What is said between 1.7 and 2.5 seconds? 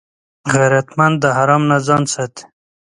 نه ځان ساتي